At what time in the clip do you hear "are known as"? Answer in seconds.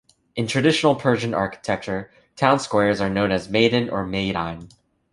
3.01-3.49